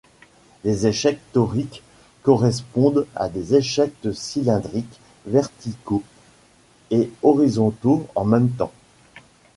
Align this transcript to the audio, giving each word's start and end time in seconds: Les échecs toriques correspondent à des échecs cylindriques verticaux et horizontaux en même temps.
Les 0.63 0.87
échecs 0.87 1.19
toriques 1.31 1.83
correspondent 2.23 3.05
à 3.15 3.29
des 3.29 3.53
échecs 3.53 4.07
cylindriques 4.15 4.99
verticaux 5.27 6.01
et 6.89 7.11
horizontaux 7.21 8.07
en 8.15 8.25
même 8.25 8.49
temps. 8.49 8.71